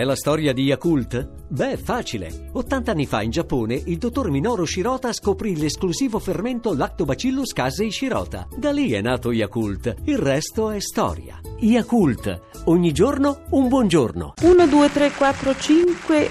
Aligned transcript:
è 0.00 0.04
la 0.04 0.16
storia 0.16 0.54
di 0.54 0.62
Yakult? 0.62 1.28
Beh, 1.48 1.76
facile. 1.76 2.48
80 2.52 2.90
anni 2.90 3.04
fa 3.04 3.20
in 3.20 3.30
Giappone 3.30 3.74
il 3.84 3.98
dottor 3.98 4.30
Minoru 4.30 4.64
Shirota 4.64 5.12
scoprì 5.12 5.58
l'esclusivo 5.58 6.18
fermento 6.18 6.74
Lactobacillus 6.74 7.52
casei 7.52 7.90
Shirota. 7.90 8.48
Da 8.56 8.72
lì 8.72 8.92
è 8.92 9.02
nato 9.02 9.30
Yakult. 9.30 9.94
Il 10.04 10.16
resto 10.16 10.70
è 10.70 10.80
storia. 10.80 11.38
Yakult. 11.58 12.40
Ogni 12.64 12.92
giorno 12.92 13.42
un 13.50 13.68
buongiorno. 13.68 14.34
1, 14.40 14.66
2, 14.66 14.90
3, 14.92 15.10
4, 15.12 15.56
5. 15.58 16.30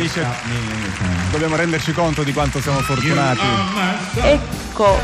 Dice, 0.00 0.26
dobbiamo 1.30 1.54
renderci 1.54 1.92
conto 1.92 2.24
di 2.24 2.32
quanto 2.32 2.60
siamo 2.60 2.80
fortunati. 2.80 3.46
Ecco, 4.16 4.96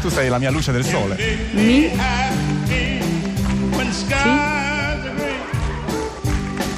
Tu 0.00 0.08
sei 0.08 0.30
la 0.30 0.38
mia 0.38 0.50
luce 0.50 0.72
del 0.72 0.84
sole. 0.84 1.16
mi. 1.52 1.90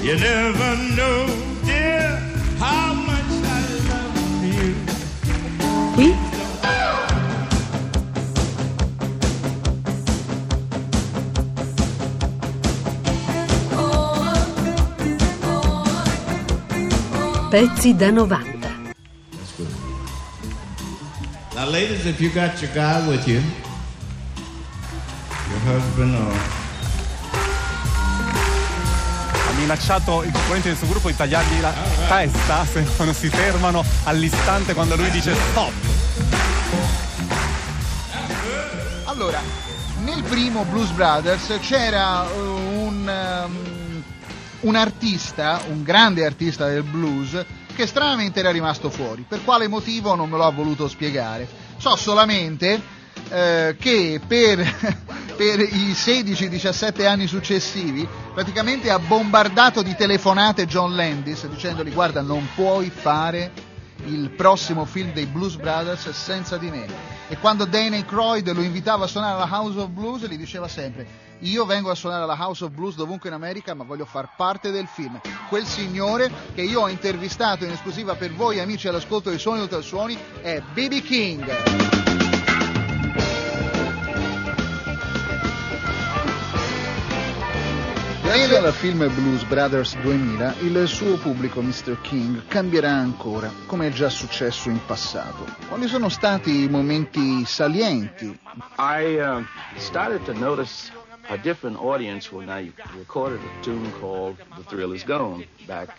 You 0.03 0.19
never 0.19 0.77
know, 0.97 1.27
dear, 1.65 2.19
how 2.59 2.93
much 2.93 3.31
I 3.47 3.63
love 3.89 4.45
you. 4.45 4.75
Qui. 5.95 6.17
Pezzi 17.51 17.95
da 17.95 18.11
90. 18.11 18.35
Now, 21.55 21.67
ladies, 21.71 22.07
if 22.07 22.21
you 22.21 22.31
got 22.31 22.61
your 22.61 22.73
guy 22.75 23.07
with 23.07 23.29
you, 23.29 23.41
your 25.49 25.61
husband 25.61 26.17
or 26.17 26.62
minacciato 29.73 30.23
i 30.23 30.31
componenti 30.31 30.69
del 30.69 30.77
suo 30.77 30.87
gruppo 30.87 31.09
di 31.09 31.17
tagliargli 31.17 31.61
la 31.61 31.73
testa 32.07 32.65
se 32.67 32.87
non 32.99 33.15
si 33.15 33.29
fermano 33.31 33.83
all'istante 34.05 34.75
quando 34.75 34.97
lui 34.97 35.11
dice 35.11 35.35
stop. 35.35 35.73
Allora, 39.05 39.41
nel 40.05 40.23
primo 40.25 40.65
Blues 40.65 40.91
Brothers 40.91 41.59
c'era 41.61 42.21
uh, 42.23 42.83
un, 42.83 43.45
um, 43.45 44.03
un 44.61 44.77
artista, 44.77 45.63
un 45.69 45.83
grande 45.83 46.27
artista 46.27 46.67
del 46.67 46.83
blues, 46.83 47.43
che 47.75 47.87
stranamente 47.87 48.41
era 48.41 48.51
rimasto 48.51 48.91
fuori. 48.91 49.25
Per 49.27 49.43
quale 49.43 49.69
motivo 49.69 50.15
non 50.15 50.29
me 50.29 50.37
lo 50.37 50.45
ha 50.45 50.51
voluto 50.51 50.87
spiegare. 50.87 51.49
So 51.79 51.97
solamente 51.97 52.81
eh, 53.31 53.77
che 53.79 54.21
per, 54.27 54.59
per 55.43 55.59
i 55.59 55.91
16-17 55.91 57.05
anni 57.05 57.27
successivi 57.27 58.07
praticamente 58.33 58.91
ha 58.91 59.01
bombardato 59.01 59.83
di 59.83 59.97
telefonate 59.97 60.67
John 60.67 60.95
Landis 60.95 61.49
dicendogli 61.49 61.93
guarda 61.93 62.21
non 62.21 62.47
puoi 62.55 62.91
fare 62.91 63.51
il 64.05 64.31
prossimo 64.31 64.85
film 64.85 65.13
dei 65.13 65.27
Blues 65.27 65.57
Brothers 65.57 66.11
senza 66.11 66.57
di 66.59 66.71
me. 66.71 66.87
E 67.29 67.39
quando 67.39 67.65
Danny 67.65 68.05
Croyd 68.05 68.53
lo 68.53 68.63
invitava 68.63 69.05
a 69.05 69.07
suonare 69.07 69.35
alla 69.35 69.49
House 69.49 69.79
of 69.79 69.89
Blues, 69.91 70.27
gli 70.27 70.37
diceva 70.37 70.67
sempre: 70.67 71.07
Io 71.41 71.65
vengo 71.65 71.89
a 71.89 71.95
suonare 71.95 72.25
alla 72.25 72.37
House 72.37 72.65
of 72.65 72.73
Blues 72.73 72.97
dovunque 72.97 73.29
in 73.29 73.35
America, 73.37 73.75
ma 73.75 73.85
voglio 73.85 74.05
far 74.05 74.35
parte 74.37 74.73
del 74.73 74.89
film. 74.89 75.21
Quel 75.49 75.65
signore 75.67 76.29
che 76.53 76.63
io 76.63 76.81
ho 76.81 76.89
intervistato 76.89 77.65
in 77.65 77.71
esclusiva 77.71 78.17
per 78.17 78.33
voi, 78.33 78.59
amici 78.59 78.89
all'ascolto 78.89 79.31
dei 79.31 79.39
suoni 79.39 79.61
ultrasuoni, 79.61 80.19
è 80.41 80.61
BB 80.73 81.01
King. 81.03 82.02
Grazie 88.33 88.57
al 88.57 88.73
film 88.73 89.15
Blues 89.15 89.43
Brothers 89.45 89.95
2000, 89.99 90.55
il 90.61 90.89
suo 90.89 91.19
pubblico 91.19 91.61
Mr. 91.61 92.01
King 92.01 92.47
cambierà 92.47 92.91
ancora, 92.91 93.53
come 93.67 93.89
è 93.89 93.91
già 93.91 94.09
successo 94.09 94.71
in 94.71 94.81
passato. 94.87 95.45
Quali 95.69 95.87
sono 95.87 96.09
stati 96.09 96.63
i 96.63 96.69
momenti 96.71 97.45
salienti? 97.45 98.35
I 98.79 99.17
uh, 99.19 99.45
started 99.77 100.23
to 100.23 100.33
notice 100.33 100.91
a 101.29 101.37
different 101.37 101.79
audience 101.79 102.33
when 102.33 102.49
I 102.49 102.73
recorded 102.97 103.41
a 103.41 103.63
tune 103.65 103.91
called 104.01 104.37
The 104.57 104.63
Thrill 104.65 104.93
Is 104.93 105.05
Gone 105.05 105.47
back. 105.67 105.91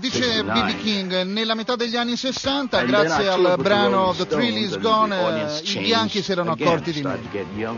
Dice 0.00 0.22
69. 0.22 0.52
BB 0.52 0.82
King, 0.82 1.22
nella 1.22 1.54
metà 1.54 1.76
degli 1.76 1.96
anni 1.96 2.16
60, 2.16 2.78
And 2.78 2.90
then 2.90 3.00
grazie 3.04 3.28
al 3.28 3.56
brano 3.58 4.14
The 4.16 4.26
Thrill 4.26 4.56
Is 4.56 4.78
Gone, 4.78 5.44
eh, 5.44 5.60
i 5.64 5.78
bianchi 5.80 6.22
si 6.22 6.32
erano 6.32 6.52
accorti 6.52 6.92
di 6.92 7.02
me. 7.02 7.18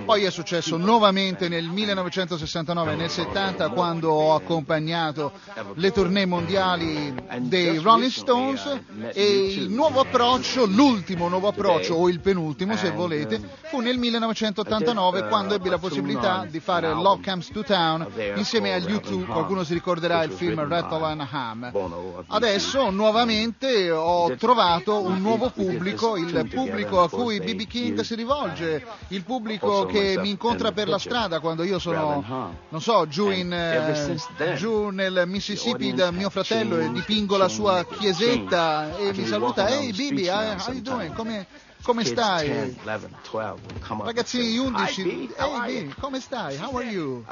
Poi 0.04 0.24
è 0.24 0.30
successo 0.30 0.76
nuovamente 0.76 1.48
nel 1.48 1.66
1969 1.66 2.92
e 2.92 2.96
nel 2.96 3.10
70 3.10 3.68
quando 3.70 4.10
ho 4.10 4.34
accompagnato 4.34 5.32
le 5.74 5.90
tournée 5.90 6.26
mondiali 6.26 7.14
dei 7.40 7.78
Rolling 7.78 8.10
Stones 8.10 8.80
e 9.12 9.46
il 9.46 9.70
nuovo 9.70 10.00
approccio, 10.00 10.66
l'ultimo 10.66 11.28
nuovo 11.28 11.48
approccio 11.48 11.94
o 11.94 12.08
il 12.08 12.20
penultimo 12.20 12.76
se 12.76 12.90
volete, 12.90 13.40
fu 13.62 13.80
nel 13.80 13.98
1989 13.98 15.26
quando 15.28 15.54
ebbi 15.54 15.68
la 15.68 15.78
possibilità 15.78 16.46
di 16.48 16.60
fare 16.60 16.71
Love 16.80 17.22
Comes 17.22 17.48
to 17.48 17.62
Town 17.62 18.06
insieme 18.34 18.72
agli 18.74 18.92
U2, 18.92 19.26
qualcuno 19.26 19.64
si 19.64 19.74
ricorderà 19.74 20.22
il 20.22 20.32
film 20.32 20.66
Rattle 20.66 21.04
and 21.04 21.26
Ham. 21.30 22.24
Adesso 22.26 22.90
nuovamente 22.90 23.90
ho 23.90 24.34
trovato 24.36 25.02
un 25.02 25.20
nuovo 25.20 25.50
pubblico, 25.50 26.16
il 26.16 26.48
pubblico 26.48 27.02
a 27.02 27.08
cui 27.08 27.40
BB 27.40 27.66
King 27.66 28.00
si 28.00 28.14
rivolge, 28.14 28.84
il 29.08 29.24
pubblico 29.24 29.86
che 29.86 30.16
mi 30.18 30.30
incontra 30.30 30.72
per 30.72 30.88
la 30.88 30.98
strada 30.98 31.40
quando 31.40 31.62
io 31.62 31.78
sono, 31.78 32.54
non 32.68 32.80
so, 32.80 33.06
giù, 33.08 33.30
in, 33.30 33.52
eh, 33.52 34.54
giù 34.56 34.88
nel 34.88 35.24
Mississippi 35.26 35.92
da 35.92 36.10
mio 36.10 36.30
fratello 36.30 36.78
e 36.78 36.90
dipingo 36.90 37.36
la 37.36 37.48
sua 37.48 37.84
chiesetta 37.84 38.96
e 38.96 39.12
mi 39.12 39.26
saluta, 39.26 39.68
ehi 39.68 39.92
BB, 39.92 40.28
how 40.28 40.56
how 40.58 40.72
you 40.72 40.82
doing? 40.82 41.14
Come, 41.14 41.46
Come 41.82 42.02
Kids 42.04 42.12
stai? 42.12 42.46
10, 42.46 42.76
11, 42.84 43.10
12 43.24 43.60
Ragazzi 44.04 44.38
11, 44.54 44.74
11. 44.76 45.32
11. 45.38 45.94
11. 45.98 46.62
11. 46.68 47.24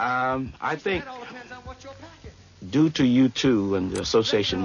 11. 0.61 1.03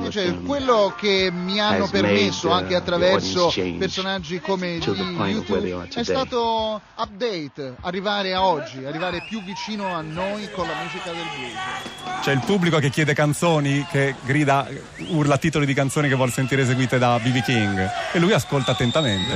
Dice, 0.05 0.23
eh, 0.23 0.27
cioè, 0.27 0.41
quello 0.43 0.93
che 0.95 1.29
mi 1.33 1.59
hanno 1.59 1.87
permesso 1.89 2.51
anche 2.51 2.75
attraverso 2.75 3.51
personaggi 3.77 4.39
come 4.39 4.75
YouTube 4.75 5.87
è 5.93 6.03
stato 6.03 6.81
update, 6.95 7.75
arrivare 7.81 8.33
a 8.33 8.45
oggi, 8.45 8.85
arrivare 8.85 9.25
più 9.27 9.43
vicino 9.43 9.93
a 9.93 10.01
noi 10.01 10.49
con 10.51 10.67
la 10.67 10.73
musica 10.83 11.11
del 11.11 11.23
blues. 11.35 12.21
C'è 12.21 12.31
il 12.31 12.41
pubblico 12.45 12.79
che 12.79 12.89
chiede 12.89 13.13
canzoni, 13.13 13.85
che 13.89 14.15
grida, 14.23 14.67
urla 15.09 15.37
titoli 15.37 15.65
di 15.65 15.73
canzoni 15.73 16.07
che 16.07 16.15
vuole 16.15 16.31
sentire 16.31 16.61
eseguite 16.61 16.97
da 16.97 17.19
B.B. 17.19 17.41
King 17.41 17.89
e 18.13 18.19
lui 18.19 18.33
ascolta 18.33 18.71
attentamente. 18.71 19.33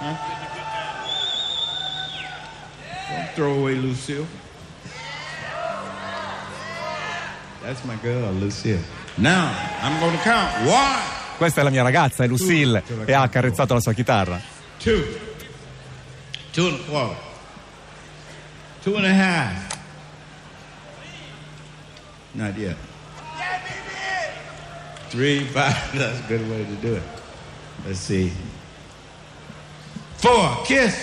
Eh? 0.00 0.30
Don't 3.08 3.32
throw 3.34 3.58
away 3.58 3.78
Lucille. 3.80 4.50
That's 7.62 7.84
my 7.84 7.96
girl, 8.02 8.32
Lucille. 8.32 8.80
Now, 9.18 9.54
I'm 9.82 10.00
going 10.00 10.16
to 10.16 10.22
count. 10.22 10.66
One, 10.66 11.20
Questa 11.36 11.60
è 11.60 11.64
la 11.64 11.70
mia 11.70 11.82
ragazza, 11.82 12.24
è 12.24 12.26
Lucille, 12.26 12.82
e 13.04 13.12
ha 13.12 13.22
accarezzato 13.22 13.74
la 13.74 13.80
sua 13.80 13.92
chitarra. 13.92 14.40
two, 14.78 15.04
two 16.52 16.66
and 16.68 16.78
a 16.80 16.84
quarter, 16.84 17.16
two 18.82 18.96
and 18.96 19.04
a 19.06 19.12
half. 19.12 19.78
Not 22.34 22.56
yet. 22.56 22.76
Three, 25.10 25.44
five. 25.44 25.74
That's 25.98 26.20
a 26.20 26.28
good 26.28 26.48
way 26.48 26.64
to 26.64 26.74
do 26.80 26.94
it. 26.94 27.02
Let's 27.86 27.98
see. 28.00 28.32
Four, 30.16 30.62
kiss. 30.64 30.94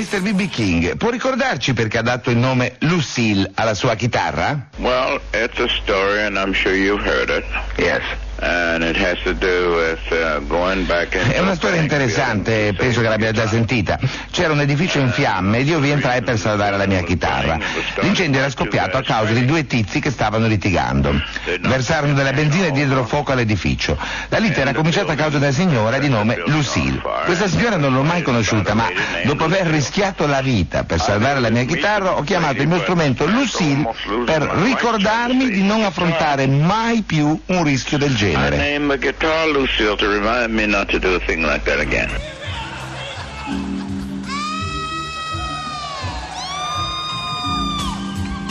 Mr. 0.00 0.22
BB 0.22 0.48
King, 0.48 0.96
può 0.96 1.10
ricordarci 1.10 1.74
perché 1.74 1.98
ha 1.98 2.02
dato 2.02 2.30
il 2.30 2.38
nome 2.38 2.76
Lucille 2.78 3.50
alla 3.52 3.74
sua 3.74 3.96
chitarra? 3.96 4.68
Well, 4.78 5.20
it's 5.34 5.58
a 5.58 5.68
story, 5.68 6.22
and 6.22 6.38
I'm 6.38 6.54
sure 6.54 6.74
you've 6.74 7.06
heard 7.06 7.28
it. 7.28 7.44
Yes. 7.76 8.00
Uh, 8.42 8.78
È 11.30 11.38
una 11.40 11.54
storia 11.54 11.78
interessante, 11.78 12.72
penso 12.74 13.02
che 13.02 13.08
l'abbia 13.08 13.32
già 13.32 13.46
sentita. 13.46 13.98
C'era 14.30 14.54
un 14.54 14.60
edificio 14.60 14.98
in 14.98 15.10
fiamme 15.10 15.58
ed 15.58 15.68
io 15.68 15.78
vi 15.78 15.90
entrai 15.90 16.22
per 16.22 16.38
salvare 16.38 16.78
la 16.78 16.86
mia 16.86 17.02
chitarra. 17.02 17.58
L'incendio 18.00 18.40
era 18.40 18.48
scoppiato 18.48 18.96
a 18.96 19.02
causa 19.02 19.34
di 19.34 19.44
due 19.44 19.66
tizi 19.66 20.00
che 20.00 20.10
stavano 20.10 20.46
litigando. 20.46 21.12
Versarono 21.60 22.14
della 22.14 22.32
benzina 22.32 22.68
e 22.68 22.70
diedero 22.70 23.04
fuoco 23.04 23.32
all'edificio. 23.32 23.98
La 24.28 24.38
lite 24.38 24.62
era 24.62 24.72
cominciata 24.72 25.12
a 25.12 25.16
causa 25.16 25.36
della 25.36 25.52
signora 25.52 25.98
di 25.98 26.08
nome 26.08 26.42
Lucille. 26.46 27.02
Questa 27.26 27.46
signora 27.46 27.76
non 27.76 27.92
l'ho 27.92 28.04
mai 28.04 28.22
conosciuta, 28.22 28.72
ma 28.72 28.88
dopo 29.24 29.44
aver 29.44 29.66
rischiato 29.66 30.26
la 30.26 30.40
vita 30.40 30.84
per 30.84 30.98
salvare 30.98 31.40
la 31.40 31.50
mia 31.50 31.64
chitarra, 31.64 32.16
ho 32.16 32.22
chiamato 32.22 32.62
il 32.62 32.68
mio 32.68 32.80
strumento 32.80 33.26
Lucille 33.26 33.86
per 34.24 34.40
ricordarmi 34.62 35.50
di 35.50 35.62
non 35.62 35.84
affrontare 35.84 36.46
mai 36.46 37.02
più 37.02 37.38
un 37.44 37.64
rischio 37.64 37.98
del 37.98 38.14
I 38.36 38.50
named 38.50 38.90
the 38.90 38.98
guitar 38.98 39.46
Lucille 39.48 39.96
to 39.96 40.08
remind 40.08 40.54
me 40.54 40.66
not 40.66 40.88
to 40.90 40.98
do 40.98 41.14
a 41.14 41.20
thing 41.20 41.42
like 41.42 41.64
that 41.64 41.80
again. 41.80 42.10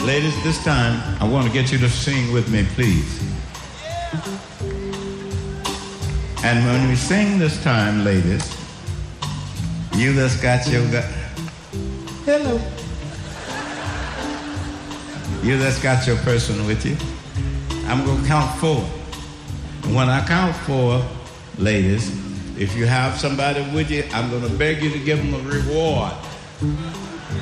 Ladies, 0.06 0.34
this 0.42 0.62
time 0.64 0.98
I 1.20 1.28
want 1.28 1.46
to 1.46 1.52
get 1.52 1.70
you 1.70 1.78
to 1.78 1.88
sing 1.88 2.32
with 2.32 2.50
me, 2.50 2.64
please. 2.74 3.20
And 6.42 6.64
when 6.64 6.88
we 6.88 6.96
sing 6.96 7.38
this 7.38 7.62
time, 7.62 8.02
ladies, 8.02 8.42
you 9.94 10.14
that's 10.14 10.40
got 10.40 10.66
your 10.68 10.82
gu- 10.90 11.12
hello. 12.24 12.58
You 15.42 15.58
that's 15.58 15.80
got 15.82 16.06
your 16.06 16.16
person 16.18 16.66
with 16.66 16.84
you. 16.86 16.96
I'm 17.86 18.04
gonna 18.06 18.26
count 18.26 18.58
four. 18.58 18.82
When 19.88 20.08
I 20.08 20.24
count 20.26 20.54
four, 20.56 21.04
ladies, 21.58 22.10
if 22.58 22.76
you 22.76 22.86
have 22.86 23.18
somebody 23.18 23.62
with 23.74 23.90
you, 23.90 24.04
I'm 24.12 24.30
gonna 24.30 24.54
beg 24.54 24.82
you 24.82 24.90
to 24.90 24.98
give 24.98 25.18
them 25.18 25.34
a 25.34 25.42
reward. 25.48 26.12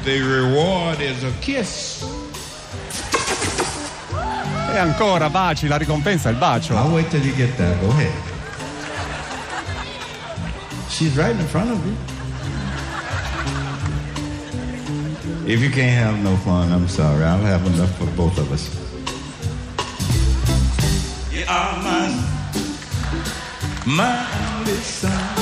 The 0.05 0.20
reward 0.20 1.00
is 1.00 1.25
a 1.25 1.32
kiss. 1.40 2.05
E 4.70 4.76
ancora 4.76 5.29
baci, 5.29 5.67
la 5.67 5.76
ricompensa 5.76 6.29
è 6.29 6.32
il 6.32 6.38
bacio. 6.38 6.75
I'll 6.75 6.93
wait 6.93 7.08
till 7.11 7.25
you 7.25 7.35
get 7.35 7.56
there. 7.56 7.76
Go 7.81 7.88
ahead. 7.88 8.12
She's 10.88 11.17
right 11.17 11.35
in 11.38 11.46
front 11.46 11.70
of 11.70 11.85
you. 11.85 11.96
If 15.46 15.61
you 15.62 15.70
can't 15.70 15.96
have 15.96 16.23
no 16.23 16.37
fun, 16.37 16.70
I'm 16.73 16.88
sorry. 16.88 17.25
I'll 17.25 17.38
have 17.38 17.64
enough 17.67 17.94
for 17.96 18.06
both 18.14 18.38
of 18.38 18.52
us. 18.52 18.88
You 21.49 21.55
are 21.55 21.83
my, 21.83 22.09
my 23.87 24.59
only 24.59 25.38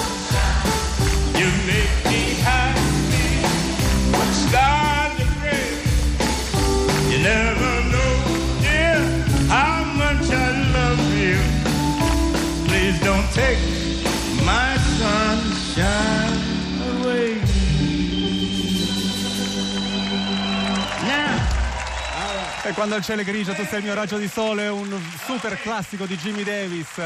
E 22.66 22.72
quando 22.72 22.96
il 22.96 23.04
cielo 23.04 23.20
è 23.20 23.24
grigio, 23.24 23.52
tu 23.52 23.64
sei 23.64 23.78
il 23.78 23.84
mio 23.84 23.94
raggio 23.94 24.18
di 24.18 24.26
sole, 24.26 24.66
un 24.66 24.92
super 25.24 25.56
classico 25.60 26.04
di 26.04 26.16
Jimmy 26.16 26.42
Davis. 26.42 27.00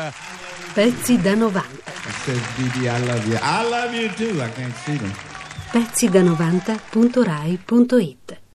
Pezzi 0.73 1.21
da 1.21 1.35
90. 1.35 1.69
It 1.69 2.15
says, 2.25 2.41
Dee 2.57 2.89
I 2.89 2.99
love 3.05 3.27
you. 3.27 3.37
I 3.37 3.69
love 3.69 3.95
you 3.95 4.09
too. 4.15 4.43
I 4.43 4.51
can't 4.53 4.75
see 4.85 4.97
them. 4.97 5.13
Pezzi 5.71 6.09
da 6.09 6.23
90.rai.it 6.23 8.40